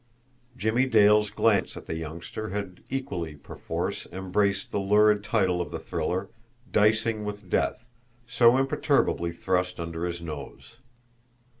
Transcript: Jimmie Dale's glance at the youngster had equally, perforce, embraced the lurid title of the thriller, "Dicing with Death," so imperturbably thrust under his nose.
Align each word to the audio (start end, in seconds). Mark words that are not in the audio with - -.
Jimmie 0.57 0.87
Dale's 0.87 1.29
glance 1.29 1.77
at 1.77 1.85
the 1.85 1.93
youngster 1.93 2.49
had 2.49 2.83
equally, 2.89 3.35
perforce, 3.35 4.07
embraced 4.11 4.71
the 4.71 4.79
lurid 4.79 5.23
title 5.23 5.61
of 5.61 5.69
the 5.69 5.77
thriller, 5.77 6.31
"Dicing 6.71 7.23
with 7.23 7.51
Death," 7.51 7.85
so 8.25 8.57
imperturbably 8.57 9.31
thrust 9.31 9.79
under 9.79 10.05
his 10.05 10.19
nose. 10.19 10.77